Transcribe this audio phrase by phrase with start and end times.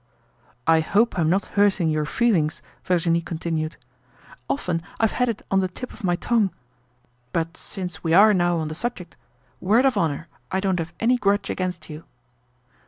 [0.65, 3.77] "I hope I'm not hurting your feelings," Virginie continued.
[4.49, 6.49] "Often I've had it on the tip of my tongue.
[7.33, 9.15] But since we are now on the subject,
[9.59, 12.05] word of honor, I don't have any grudge against you."